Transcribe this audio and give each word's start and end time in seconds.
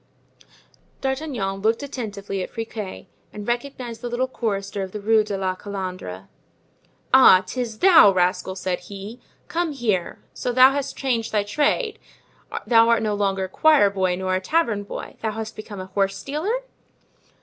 D'Artagnan 1.01 1.57
looked 1.61 1.83
attentively 1.83 2.41
at 2.41 2.49
Friquet 2.49 3.05
and 3.31 3.47
recognized 3.47 4.01
the 4.01 4.09
little 4.09 4.27
chorister 4.27 4.81
of 4.81 4.93
the 4.93 4.99
Rue 4.99 5.23
de 5.23 5.37
la 5.37 5.53
Calandre. 5.53 6.27
"Ah! 7.13 7.43
'tis 7.45 7.77
thou, 7.77 8.11
rascal!" 8.11 8.55
said 8.55 8.79
he, 8.79 9.19
"come 9.47 9.73
here: 9.73 10.17
so 10.33 10.51
thou 10.51 10.71
hast 10.71 10.97
changed 10.97 11.31
thy 11.31 11.43
trade; 11.43 11.99
thou 12.65 12.89
art 12.89 13.03
no 13.03 13.13
longer 13.13 13.43
a 13.43 13.47
choir 13.49 13.91
boy 13.91 14.15
nor 14.15 14.33
a 14.33 14.41
tavern 14.41 14.81
boy; 14.81 15.17
thou 15.21 15.33
hast 15.33 15.55
become 15.55 15.79
a 15.79 15.85
horse 15.85 16.17
stealer?" 16.17 16.61